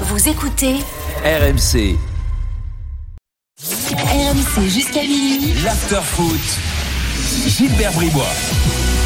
[0.00, 0.74] Vous écoutez
[1.24, 1.96] RMC,
[3.62, 5.54] RMC jusqu'à minuit.
[5.64, 6.40] l'afterfoot.
[7.46, 8.24] Gilbert Bribois.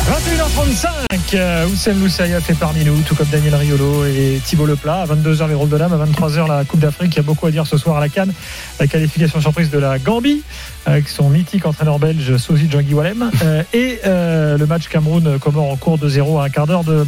[0.09, 5.03] 21h35, euh, Oussem Moussaïa fait parmi nous, tout comme Daniel Riolo et Thibaut Leplat.
[5.03, 5.93] À 22h, les rôles de l'âme.
[5.93, 7.13] À 23h, la Coupe d'Afrique.
[7.13, 8.33] Il y a beaucoup à dire ce soir à la Cannes.
[8.81, 10.43] La qualification surprise de la Gambie,
[10.87, 13.31] avec son mythique entraîneur belge, Sosi Djangui Walem.
[13.43, 17.07] Euh, et euh, le match Cameroun-Comore en cours de 0 à un quart d'heure de,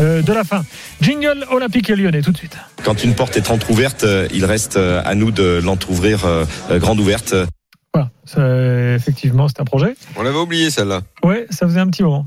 [0.00, 0.64] euh, de la fin.
[1.00, 2.56] Jingle olympique et lyonnais, tout de suite.
[2.82, 6.26] Quand une porte est entrouverte, euh, il reste euh, à nous de l'entrouvrir
[6.70, 7.34] grande ouverte.
[7.94, 9.94] Voilà, ça, effectivement, c'est un projet.
[10.16, 11.02] On l'avait oublié celle-là.
[11.22, 12.26] Ouais, ça faisait un petit moment.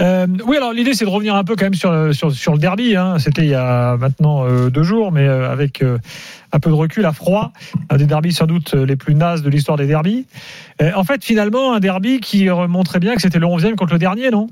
[0.00, 2.52] Euh, oui, alors l'idée c'est de revenir un peu quand même sur le, sur, sur
[2.52, 2.96] le derby.
[2.96, 3.18] Hein.
[3.18, 5.84] C'était il y a maintenant euh, deux jours, mais euh, avec
[6.52, 7.52] un peu de recul, à froid.
[7.90, 10.26] Un des derbys sans doute les plus nazes de l'histoire des derbys.
[10.94, 14.30] En fait, finalement, un derby qui montrait bien que c'était le 11e contre le dernier,
[14.30, 14.48] non?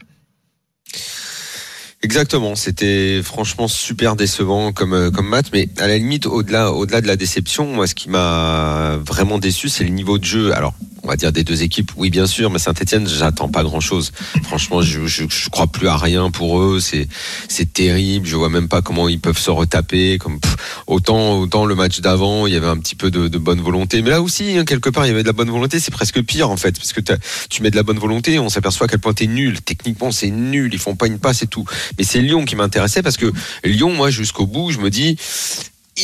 [2.03, 7.07] Exactement, c'était franchement super décevant comme euh, comme mais à la limite au-delà au-delà de
[7.07, 10.55] la déception, moi ce qui m'a vraiment déçu, c'est le niveau de jeu.
[10.55, 14.13] Alors on va dire des deux équipes, oui bien sûr, mais Saint-Etienne, j'attends pas grand-chose.
[14.45, 16.81] Franchement, je, je crois plus à rien pour eux.
[16.81, 17.09] C'est
[17.49, 18.27] c'est terrible.
[18.27, 20.19] Je vois même pas comment ils peuvent se retaper.
[20.19, 20.39] Comme
[20.87, 24.11] autant autant le match d'avant, il y avait un petit peu de, bonne volonté, mais
[24.11, 25.81] là aussi hein, quelque part il y avait de la bonne volonté.
[25.81, 27.01] C'est presque pire en fait, parce que
[27.49, 29.61] tu mets de la bonne volonté, on s'aperçoit à quel point t'es nul.
[29.61, 30.73] Techniquement, c'est nul.
[30.73, 31.65] Ils font pas une passe et tout.
[31.99, 33.33] Mais c'est Lyon qui m'intéressait parce que
[33.65, 35.17] Lyon, moi, jusqu'au bout, je me dis,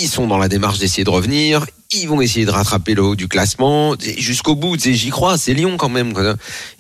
[0.01, 1.67] ils sont dans la démarche d'essayer de revenir.
[1.93, 4.79] Ils vont essayer de rattraper le haut du classement jusqu'au bout.
[4.79, 6.15] J'y crois, c'est Lyon quand même.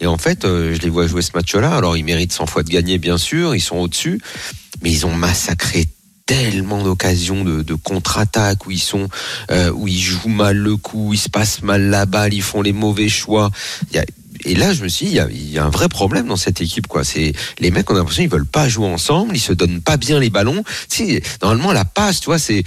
[0.00, 1.76] Et en fait, euh, je les vois jouer ce match-là.
[1.76, 3.54] Alors, ils méritent 100 fois de gagner, bien sûr.
[3.54, 4.20] Ils sont au-dessus,
[4.82, 5.86] mais ils ont massacré
[6.26, 9.08] tellement d'occasions de, contre-attaque où ils sont
[9.52, 12.62] euh, où ils jouent mal le coup, ils se passent mal la balle, ils font
[12.62, 13.50] les mauvais choix.
[14.44, 16.86] Et là, je me suis dit, il y, a, un vrai problème dans cette équipe,
[16.86, 17.02] quoi.
[17.58, 20.20] Les mecs, on a l'impression qu'ils veulent pas jouer ensemble, ils se donnent pas bien
[20.20, 20.62] les ballons.
[21.42, 22.62] Normalement, la passe, tu vois, c'est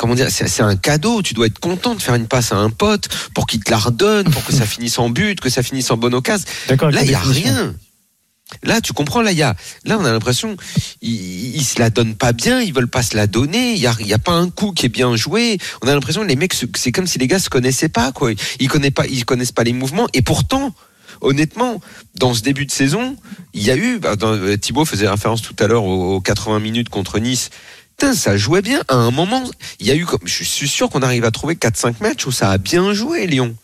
[0.00, 1.20] comment dire, c'est un cadeau.
[1.20, 3.76] Tu dois être content de faire une passe à un pote pour qu'il te la
[3.76, 6.46] redonne, pour que ça finisse en but, que ça finisse en bonne occasion.
[6.70, 7.74] Là, il y a rien.
[8.62, 10.56] Là, tu comprends, là, y a, là, on a l'impression,
[11.02, 13.86] ils, ils se la donnent pas bien, ils veulent pas se la donner, il y
[13.86, 15.58] a, y a pas un coup qui est bien joué.
[15.82, 18.32] On a l'impression que les mecs, c'est comme si les gars se connaissaient pas, quoi.
[18.58, 20.74] Ils connaissent pas, ils connaissent pas les mouvements, et pourtant,
[21.20, 21.80] honnêtement,
[22.16, 23.16] dans ce début de saison,
[23.52, 26.20] il y a eu, bah, dans, euh, Thibaut faisait référence tout à l'heure aux, aux
[26.20, 27.50] 80 minutes contre Nice.
[28.14, 28.80] Ça jouait bien.
[28.88, 29.42] À un moment,
[29.78, 32.32] il y a eu, comme, je suis sûr qu'on arrive à trouver 4-5 matchs où
[32.32, 33.54] ça a bien joué, Lyon.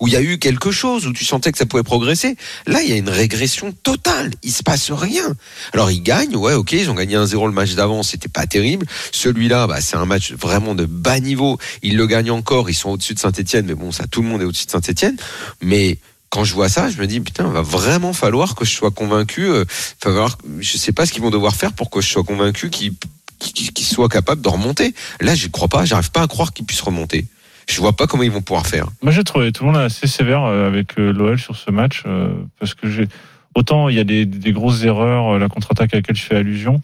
[0.00, 2.36] Où il y a eu quelque chose, où tu sentais que ça pouvait progresser.
[2.66, 4.30] Là, il y a une régression totale.
[4.42, 5.34] Il se passe rien.
[5.72, 6.36] Alors, ils gagnent.
[6.36, 8.02] Ouais, ok, ils ont gagné 1-0 le match d'avant.
[8.02, 8.86] C'était pas terrible.
[9.12, 11.58] Celui-là, bah, c'est un match vraiment de bas niveau.
[11.82, 12.70] Ils le gagnent encore.
[12.70, 13.66] Ils sont au-dessus de Saint-Etienne.
[13.66, 15.16] Mais bon, ça, tout le monde est au-dessus de Saint-Etienne.
[15.60, 15.98] Mais,
[16.30, 19.44] quand je vois ça, je me dis putain, va vraiment falloir que je sois convaincu.
[19.44, 19.64] Euh,
[20.58, 22.92] je sais pas ce qu'ils vont devoir faire pour que je sois convaincu qu'ils
[23.38, 24.94] qu'ils qu'ils soient capables de remonter.
[25.20, 25.84] Là, je crois pas.
[25.84, 27.26] J'arrive pas à croire qu'ils puissent remonter.
[27.68, 28.86] Je vois pas comment ils vont pouvoir faire.
[29.02, 32.02] Moi, j'ai trouvé tout le monde assez sévère euh, avec euh, l'OL sur ce match
[32.06, 32.86] euh, parce que
[33.54, 36.82] autant il y a des, grosses erreurs, la contre-attaque à laquelle je fais allusion,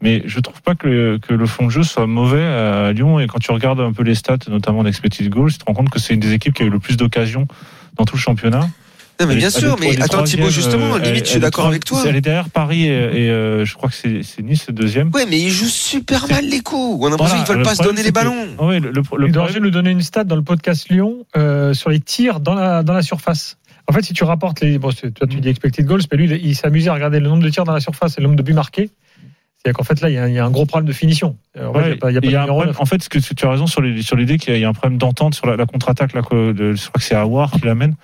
[0.00, 3.18] mais je trouve pas que le, que le fond de jeu soit mauvais à Lyon.
[3.18, 5.90] Et quand tu regardes un peu les stats, notamment d'expected goals, tu te rends compte
[5.90, 7.48] que c'est une des équipes qui a eu le plus d'occasions
[7.96, 8.68] dans tout le championnat.
[9.20, 9.76] Non, mais bien sûr.
[9.80, 12.02] Mais attends, Thibaut, justement, euh, limite, elle- je suis d'accord avec toi.
[12.06, 15.10] Elle est derrière Paris et, et, euh, je crois que c'est Nice le deuxième.
[15.14, 16.98] Ouais, mais ils jouent super mal les coups.
[17.00, 18.46] On a l'impression Voilà, qu'ils veulent le pas se donner les que- ballons.
[18.58, 22.00] Ah ouais, le, le, nous donnait une stat dans le podcast Lyon euh, sur les
[22.00, 23.56] tirs dans la, dans la surface.
[23.86, 24.78] En fait, si tu rapportes les.
[24.78, 27.42] Bon, toi, tu dis expected goals, mais lui, il, il s'amusait à regarder le nombre
[27.42, 28.90] de tirs dans la surface et le nombre de buts marqués.
[29.58, 30.92] C'est-à-dire qu'en fait, là, il y, a un- il y a un gros problème de
[30.92, 31.36] finition.
[31.58, 32.38] En fait, Ouais, il y a pas, il y a pas il y a de
[32.38, 32.80] un numéro problème- neuf.
[32.80, 35.34] en fait, ce que tu as raison sur l'idée qu'il y a un problème d'entente
[35.34, 36.14] sur la, la contre-attaque.
[36.14, 37.94] Là, que- de- je crois que c'est Awar qui l'amène.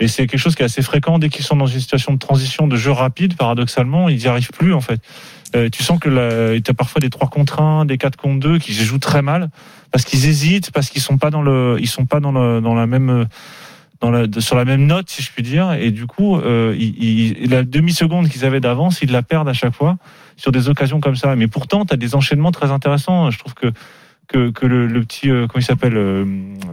[0.00, 2.18] Et c'est quelque chose qui est assez fréquent dès qu'ils sont dans une situation de
[2.18, 3.36] transition, de jeu rapide.
[3.36, 5.00] Paradoxalement, ils n'y arrivent plus en fait.
[5.54, 8.58] Euh, tu sens que tu as parfois des 3 contre 1, des 4 contre 2
[8.58, 9.50] qui jouent très mal
[9.92, 12.74] parce qu'ils hésitent, parce qu'ils sont pas dans le, ils sont pas dans le, dans
[12.74, 13.26] la même
[14.00, 17.02] dans la, sur la même note, si je puis dire, et du coup, euh, ils-
[17.42, 19.96] ils- la demi-seconde qu'ils avaient d'avance, ils la perdent à chaque fois
[20.36, 21.36] sur des occasions comme ça.
[21.36, 23.30] Mais pourtant, tu as des enchaînements très intéressants.
[23.30, 23.68] Je trouve que
[24.28, 26.24] que, que le, le petit, euh, comment il s'appelle, euh,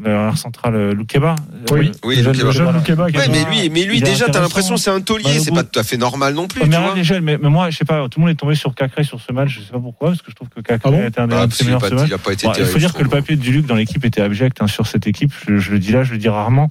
[0.04, 1.36] l'arrière central, euh, Loukeba.
[1.72, 1.92] Oui.
[2.04, 2.46] Oui, le jeune- Loukeba.
[2.48, 5.40] le jeune- Jeune Loukeba, Ouais, mais lui, mais lui déjà, t'as l'impression c'est un taulier,
[5.40, 6.84] c'est pas tout à fait normal non plus, Ouais, tu mais vois.
[6.86, 8.74] regarde les jeunes, mais, mais moi, je sais pas, tout le monde est tombé sur
[8.74, 10.92] Cacré sur ce match, je sais pas pourquoi, parce que je trouve que Cacré Ah
[10.92, 11.92] bon a été un des Ah, meilleurs match.
[12.08, 14.04] il a pas été Bon, terrible, faut dire que le papier de Duluc dans l'équipe
[14.06, 15.32] était abject hein, sur cette équipe.
[15.48, 16.70] Je, je le dis là, je le dis rarement,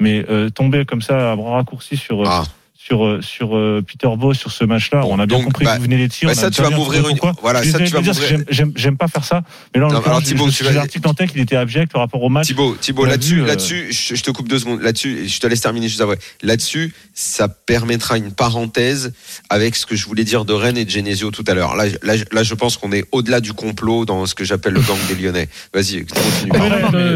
[0.00, 2.42] mais euh, tomber comme ça à bras raccourcis sur euh, Ah.
[2.84, 5.64] Sur euh, sur euh, Peter Boss sur ce match-là, Bon, on a bien donc, compris
[5.64, 6.28] bah, que vous venez les tirs.
[6.28, 8.14] bah, ça, tu vas m'ouvrir une- voilà, Je ça, tu vas dire
[8.48, 9.42] j'aime- pas faire ça,
[9.74, 11.92] mais là, en Non, l'occurrence, alors, Thibaut, tu vas- l'article en tête qu'il était abject
[11.92, 12.46] par rapport au match.
[12.46, 14.82] Thibaut, Thibaut, là-dessus, euh, là-dessus, je, te coupe deux secondes.
[14.82, 16.18] Là-dessus, je te laisse terminer juste après.
[16.42, 19.12] Là-dessus, ça permettra une parenthèse
[19.48, 21.76] avec ce que je voulais dire de Rennes et de Genesio tout à l'heure.
[21.76, 24.80] Là, là, là, je pense qu'on est au-delà du complot dans ce que j'appelle le
[24.80, 25.48] gang des Lyonnais.
[25.72, 26.50] Vas-y, continue.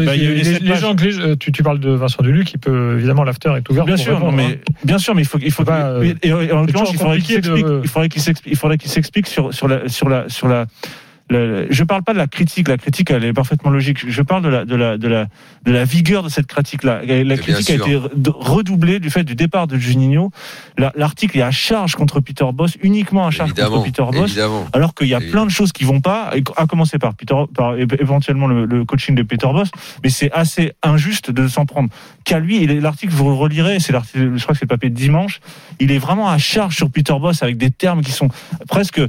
[0.05, 0.95] Bah, il les gens
[1.39, 3.85] tu, parles de Vincent Duluc, qui peut évidemment l'after est ouvert.
[3.85, 4.73] Bien pour sûr, mais hein.
[4.83, 7.19] bien sûr, mais il faut, il faut, Bah, euh, et- en l'occurrence, toujours il faudrait
[7.19, 9.89] qu'il compliqué de- s'explique, il faudrait qu'il s'explique, il faudrait qu'il s'explique sur, sur la,
[9.89, 10.65] sur la, sur la,
[11.29, 14.09] la- je parle pas de la critique, la critique elle est parfaitement logique.
[14.09, 15.25] Je parle de la, de la, de la,
[15.65, 17.01] de la vigueur de cette critique-là.
[17.05, 20.31] La bien critique a été re- redoublée du fait du départ de Juninho.
[20.77, 24.31] La- L'article est à charge contre Peter Boss, uniquement à charge Évidemment, contre Peter Boss.
[24.31, 24.65] évidemment.
[24.73, 27.75] Alors qu'il y a plein de choses qui vont pas, à commencer par Peter, par
[27.77, 29.69] éventuellement le, le coaching de Peter Boss,
[30.03, 31.89] mais c'est assez injuste de s'en prendre
[32.23, 32.57] qu'à lui.
[32.63, 35.39] Et l'article, vous le relirez, c'est l'article, je crois que c'est le papier de dimanche.
[35.79, 38.29] Il est vraiment à charge sur Peter Boss avec des termes qui sont
[38.67, 39.01] presque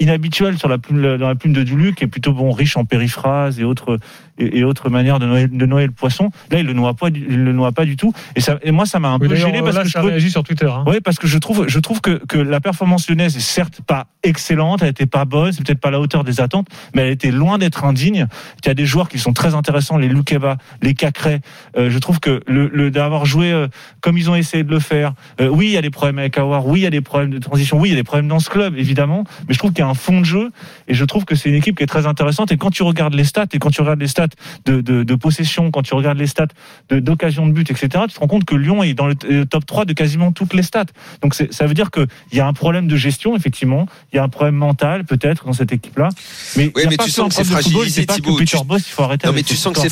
[0.00, 2.84] inhabituels sur la plume, dans la plume de Duluc, qui est plutôt bon, riche en
[2.84, 3.98] périphrases et autres,
[4.38, 6.30] et, et autres manières de noyer, de noyer le poisson.
[6.50, 8.12] Là, il le noie pas, il le noie pas du tout.
[8.34, 9.98] Et ça, et moi, ça m'a un Oui, peu gêné parce là, que je ça
[10.00, 10.66] trouve- réagit sur Twitter.
[10.70, 10.84] hein.
[10.86, 14.06] oui, parce que je trouve, je trouve que, que la performance lyonnaise est certes pas
[14.22, 17.12] excellente, elle était pas bonne, c'est peut-être pas à la hauteur des attentes, mais elle
[17.12, 18.26] était loin d'être indigne.
[18.64, 21.40] Il y a des joueurs qui sont très intéressants, les Loukeba, les Cacré.
[21.78, 23.68] Euh, je trouve que le, le d'avoir joué euh,
[24.00, 25.14] comme ils ont essayé de le faire.
[25.40, 27.30] euh, oui, il y a des problèmes avec Awar, oui, il y a des problèmes
[27.30, 29.70] de transition, oui, il y a des problèmes dans ce club, évidemment, mais je trouve
[29.72, 30.50] qu'il y a un fond de jeu
[30.88, 32.52] et je trouve que c'est une équipe qui est très intéressante.
[32.52, 34.26] Et quand tu regardes les stats et quand tu regardes les stats
[34.66, 36.46] de, de, de possession, quand tu regardes les stats
[36.90, 39.46] de- d'occasion de, but, etc., tu te rends compte que Lyon est dans le, le
[39.46, 40.84] top 3 de quasiment toutes les stats.
[41.22, 43.86] Donc ça veut dire qu'il y a un problème de gestion, effectivement.
[44.12, 46.08] Il y a un problème mental, peut-être, dans cette équipe-là.
[46.56, 48.40] Mais, tu sens que c'est de fragilisé, Thibaut.
[48.42, 49.90] Tu- Boss, il faut arrêter Non, mais tu sens que c'est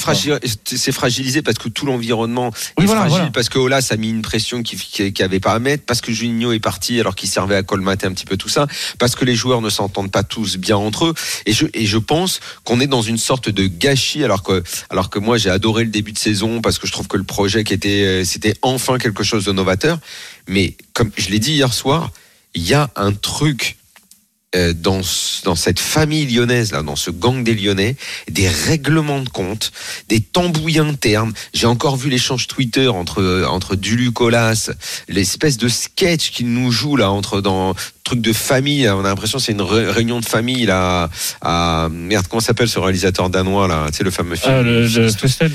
[0.64, 3.30] c'est fragilisé parce que tout l'environnement Oui, est voilà, fragile, voilà.
[3.32, 6.00] parce que Olas a mis une pression qu'il qui, qui avait pas à mettre, parce
[6.00, 8.66] que Juninho est parti alors qu'il servait à colmater un petit peu tout ça,
[8.98, 11.14] parce que les joueurs ne s'entendent pas tous bien entre eux.
[11.46, 15.10] Et je, et je pense qu'on est dans une sorte de gâchis, alors que, alors
[15.10, 17.64] que moi j'ai adoré le début de saison parce que je trouve que le projet
[17.64, 19.98] qui était, euh, c'était enfin quelque chose de novateur.
[20.48, 22.10] Mais comme je l'ai dit hier soir,
[22.54, 23.76] il y a un truc
[24.54, 25.00] euh, dans,
[25.42, 27.96] dans cette famille lyonnaise, là, dans ce gang des Lyonnais,
[28.30, 29.72] des règlements de compte,
[30.08, 31.32] des tambouilles internes.
[31.54, 34.70] J'ai encore vu l'échange Twitter entre, euh, entre Duluc Olas,
[35.08, 38.82] l'espèce de sketch qu'il nous joue là, entre dans truc de famille.
[38.84, 38.96] là.
[38.96, 41.08] On a l'impression que c'est une ré- réunion de famille là.
[41.40, 44.54] À, merde, comment s'appelle ce réalisateur danois là sais, le fameux film.
[44.58, 45.50] Ah, le, le Festen,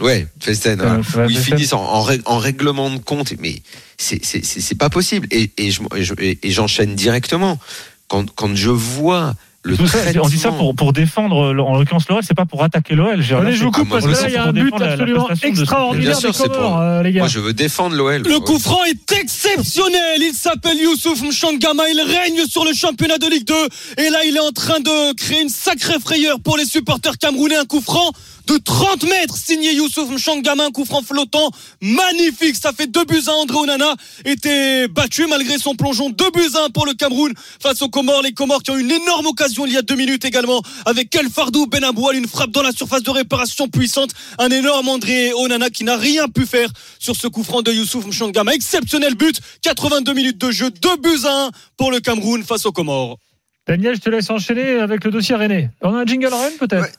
[0.00, 0.80] Ouais, Festen.
[0.82, 1.42] Où ils Festen.
[1.56, 3.32] finissent en, en, règ- en règlement de compte.
[3.38, 3.62] Mais
[3.96, 5.26] c'est- c'est c'est- c'est pas possible.
[5.30, 7.58] Et, et je- et je- et- et j'enchaîne directement.
[8.08, 11.78] Quand, quand je vois le Tout ça, on dit ça pour, pour défendre, le- en
[11.78, 13.22] l'occurrence, l'OL, c'est pas pour attaquer l'OL.
[13.22, 14.40] j'ai Allez, je vous coupe moi, parce je que le là, sens il y a
[14.40, 17.02] pour un but défendre la- la absolument extraordinaire Bien sûr, des c'est pour- Comores, euh,
[17.04, 17.18] les gars.
[17.20, 18.22] Moi, je veux défendre l'OL.
[18.22, 20.18] Le coup franc est exceptionnel.
[20.20, 21.84] Il s'appelle Youssouf Mchangama.
[21.90, 23.54] Il règne sur le championnat de Ligue 2.
[24.04, 27.56] Et là, il est en train de créer une sacrée frayeur pour les supporters camerounais.
[27.56, 28.10] Un coup franc
[28.46, 30.64] de 30 mètres signé Youssouf Mchangama.
[30.64, 31.50] Un coup franc flottant.
[31.80, 32.56] Magnifique.
[32.56, 33.94] Ça fait 2 buts à André Onana.
[34.24, 36.10] Était battu malgré son plongeon.
[36.10, 38.22] 2 buts à 1 pour le Cameroun face aux Comores.
[38.22, 41.14] Les Comores qui ont eu une énorme occasion il y a deux minutes également avec
[41.14, 42.16] El Fardou Benaboual.
[42.16, 44.10] Une frappe dans la surface de réparation puissante.
[44.38, 46.68] Un énorme André Onana qui n'a rien pu faire
[46.98, 48.54] sur ce coup franc de Youssouf Mchangama.
[48.54, 49.40] Exceptionnel but.
[49.62, 50.70] 82 minutes de jeu.
[50.70, 53.18] 2 buts à 1 pour le Cameroun face aux Comores.
[53.66, 55.70] Daniel, je te laisse enchaîner avec le dossier René.
[55.82, 56.98] On a un jingle Rennes peut-être?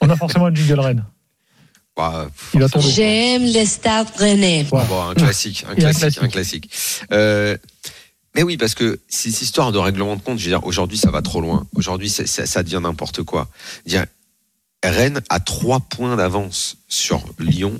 [0.00, 1.04] On a forcément un jingle Rennes.
[1.96, 2.66] Bah, Il.
[2.80, 4.64] J'aime les stades rennais.
[4.70, 6.70] Bon, un classique, un Et un classique, un classique.
[7.12, 7.56] Euh,
[8.34, 11.10] mais oui, parce que ces histoires de règlement de compte, je veux dire, aujourd'hui, ça
[11.10, 11.66] va trop loin.
[11.74, 13.48] Aujourd'hui, ça, ça devient n'importe quoi.
[13.86, 14.06] Dire,
[14.82, 17.74] Rennes a trois points d'avance sur Lyon.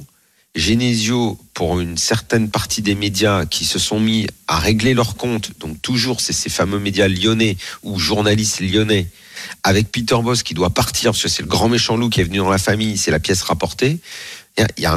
[0.56, 5.52] Genesio, pour une certaine partie des médias qui se sont mis à régler leurs comptes,
[5.60, 9.06] donc toujours c'est ces fameux médias lyonnais ou journalistes lyonnais,
[9.62, 12.24] avec Peter Boss qui doit partir parce que c'est le grand méchant loup qui est
[12.24, 14.00] venu dans la famille, c'est la pièce rapportée.
[14.58, 14.92] Il y a,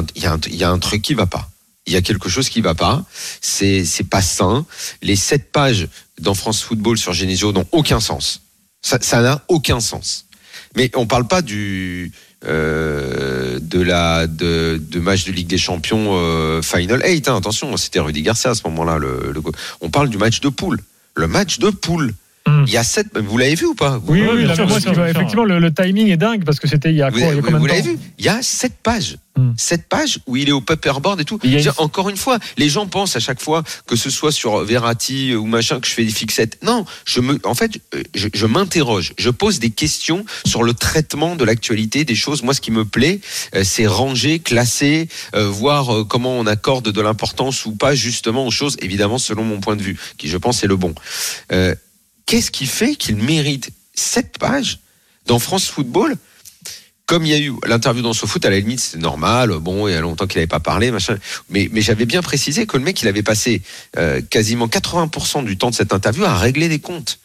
[0.70, 1.48] un- truc qui va pas.
[1.86, 3.04] Il y a quelque chose qui va pas.
[3.40, 4.66] C'est pas sain.
[5.02, 5.88] Les sept pages
[6.20, 8.42] dans France Football sur Genesio n'ont aucun sens.
[8.82, 10.26] Ça n'a aucun sens.
[10.76, 12.10] Mais on parle pas du
[12.46, 17.28] euh, de la de, de match de Ligue des Champions euh, Final 8.
[17.28, 17.36] hein.
[17.36, 18.98] Attention, c'était Rudy Garcia à ce moment-là.
[18.98, 19.40] Le, le-
[19.80, 20.80] on parle du match de poule.
[21.16, 22.12] Le match de poule.
[22.46, 22.64] Hmm.
[22.66, 23.06] Il y a sept.
[23.18, 24.00] Vous l'avez vu ou pas?
[24.06, 25.16] Oui, oui, bien bien sûr, sûr, moi, bien ce qui va- sûr.
[25.16, 27.28] effectivement, le, le timing est dingue parce que c'était il y a Vous, quoi, il
[27.28, 27.98] y a vous- combien de vous l'avez vu?
[28.18, 29.16] Il y a sept pages.
[29.36, 29.50] Hmm.
[29.56, 31.40] Sept pages où il est au paperboard et tout.
[31.42, 35.34] Une- Encore une fois, les gens pensent à chaque fois que ce soit sur Verratti
[35.34, 36.58] ou machin que je fais des fixettes.
[36.62, 40.72] Non, je me, en fait, euh, je, je m'interroge, je pose des questions sur le
[40.72, 42.44] traitement de l'actualité des choses.
[42.44, 43.20] Moi, ce qui me plaît,
[43.56, 48.52] euh, c'est ranger, classer, euh, voir comment on accorde de l'importance ou pas justement aux
[48.52, 50.94] choses, évidemment selon mon point de vue, qui je pense est le bon.
[51.52, 51.74] Euh,
[52.26, 54.78] Qu'est-ce qui fait qu'il mérite sept pages
[55.26, 56.16] dans France Football?
[57.06, 59.50] Comme il y a eu l'interview dans ce foot, à la limite, c'est normal.
[59.60, 61.18] Bon, il y a longtemps qu'il n'avait pas parlé, machin.
[61.50, 63.62] Mais, mais j'avais bien précisé que le mec, il avait passé
[63.98, 67.18] euh, quasiment 80% du temps de cette interview à régler des comptes.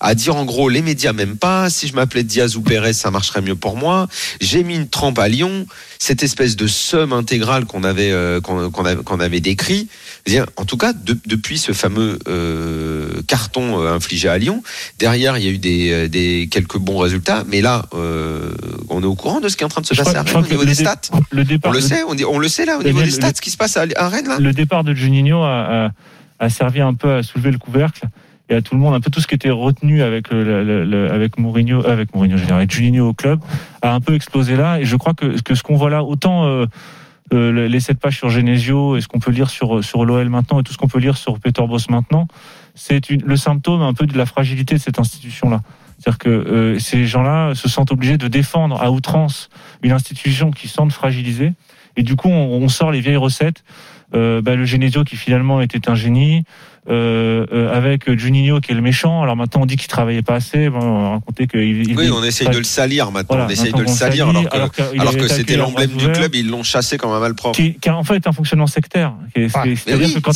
[0.00, 1.70] À dire en gros, les médias m'aiment pas.
[1.70, 4.08] Si je m'appelais Diaz ou Pérez, ça marcherait mieux pour moi.
[4.40, 5.66] J'ai mis une trempe à Lyon.
[5.98, 9.88] Cette espèce de somme intégrale qu'on avait, euh, qu'on qu'on avait, qu'on avait décrit.
[10.26, 14.62] Bien, En tout cas, de- depuis ce fameux euh, carton euh, infligé à Lyon,
[14.98, 17.44] derrière, il y a eu des, euh, des quelques bons résultats.
[17.48, 18.50] Mais là, euh,
[18.90, 20.20] on est au courant de ce qui est en train de se Je passer crois-
[20.20, 21.00] à Rennes au niveau des dé- stats.
[21.30, 23.10] Le départ, On le sait, on, dit- on le sait là, au niveau des le-
[23.12, 24.36] stats, ce qui se passe à, à Rennes là.
[24.38, 25.90] le départ de Juninho a, a-
[26.38, 28.02] a servi un peu à soulever le couvercle
[28.48, 30.84] et à tout le monde, un peu tout ce qui était retenu avec le, le-
[30.84, 33.40] le- avec Mourinho, euh, avec Mourinho, je avec Juninho au club,
[33.82, 34.80] a un peu explosé là.
[34.80, 36.66] Et je crois que, que ce qu'on voit là, autant euh,
[37.32, 40.60] euh, les sept pages sur Genesio et ce qu'on peut lire sur sur l'OL maintenant
[40.60, 42.28] et tout ce qu'on peut lire sur Peter Boss maintenant,
[42.76, 45.60] c'est le symptôme un peu de la fragilité de cette institution-là.
[45.98, 49.48] C'est-à-dire que euh, ces gens-là se sentent obligés de défendre à outrance
[49.82, 51.54] une institution qui semble fragilisée.
[51.96, 53.64] Et du coup, on, on sort les vieilles recettes.
[54.14, 56.44] Euh, bah, le Genesio qui finalement était un génie,
[56.88, 59.22] euh, euh, avec Juninho qui est le méchant.
[59.22, 60.70] Alors maintenant, on dit qu'il travaillait pas assez.
[60.70, 61.88] Bon, on racontait qu'il.
[61.90, 63.36] il- Oui, on essaye de le salir maintenant.
[63.36, 66.48] Voilà, on essaye de le salir alors que, alors que c'était l'emblème du club ils
[66.48, 67.56] l'ont chassé comme un malpropre.
[67.56, 69.14] qui, qui a en fait un fonctionnement sectaire.
[69.34, 70.30] C'est- C'est-à-dire oui, que quand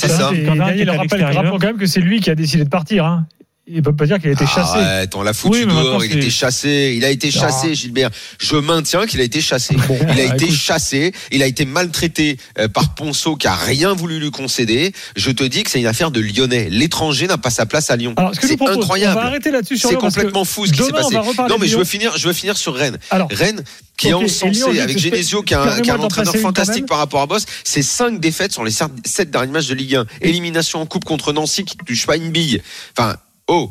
[0.46, 3.04] quand est à rappelle, quand même que c'est lui qui a décidé de partir.
[3.04, 3.26] Hein.
[3.72, 4.78] Il peut pas dire qu'il a été chassé.
[4.78, 8.10] Arrête, on l'a foutu Oui, dehors, il c'est- était chassé, il a été chassé, Gilbert.
[8.40, 9.76] Je maintiens qu'il a été chassé.
[9.86, 10.56] Bon, Il a bah, été écoute.
[10.56, 14.92] chassé, il a été maltraité euh, par Ponceau qui a rien voulu lui concéder.
[15.14, 16.68] Je te dis que c'est une affaire de Lyonnais.
[16.68, 18.14] L'étranger n'a pas sa place à Lyon.
[18.40, 19.14] C'est propose, on incroyable.
[19.14, 21.14] va arrêter là-dessus sur C'est complètement fou ce qui s'est passé.
[21.48, 22.98] Non, mais je veux finir, je veux finir sur Rennes.
[23.10, 23.62] Alors, Rennes
[23.96, 27.44] qui est encensé avec Genesio qui est un, qui entraîneur fantastique par rapport à Boss.
[27.64, 30.06] C'est cinq défaites sur les sept sept derniers matchs de Ligue 1.
[30.22, 32.62] Élimination en coupe contre Nancy qui ne touche pas une bille.
[32.98, 33.16] Enfin,
[33.50, 33.70] oh.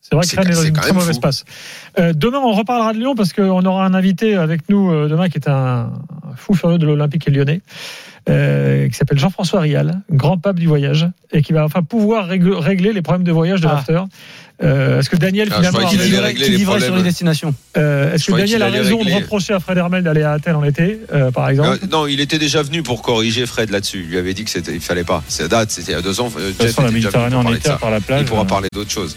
[0.00, 1.20] C'est vrai que Rennes est dans une très mauvaise fou.
[1.20, 1.44] passe.
[1.98, 5.28] Euh, demain, on reparlera de Lyon parce qu'on aura un invité avec nous euh, demain
[5.28, 5.92] qui est un
[6.36, 7.60] fou furieux de l'Olympique et lyonnais,
[8.28, 12.44] euh, qui s'appelle Jean-François Rial, grand pape du voyage, et qui va enfin pouvoir rég-
[12.58, 13.74] régler les problèmes de voyage de Ah.
[13.74, 14.00] l'after.
[14.62, 17.54] Euh, Est-ce que Daniel Ah, finalement qui les vivrait sur les destinations.
[17.76, 20.64] euh, Est-ce que Daniel a raison de reprocher à Fred Hermel d'aller à Athènes en
[20.64, 24.00] été, euh, par exemple non, il était déjà venu pour corriger Fred là-dessus.
[24.04, 25.22] Il lui avait dit que c'était, il fallait pas.
[25.28, 26.30] C'est date, c'était il y a deux ans.
[26.36, 27.90] euh, De toute Jeff façon, la était déjà venu Méditerranée pour en été, à part
[27.92, 28.20] la plage.
[28.22, 29.16] Il pourra euh, parler d'autre chose.